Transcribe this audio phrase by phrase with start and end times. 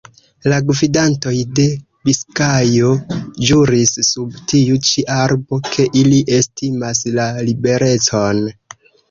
[0.51, 1.65] La gvidantoj de
[2.09, 2.89] Biskajo
[3.49, 8.43] ĵuris sub tiu ĉi arbo, ke ili estimas la liberecon.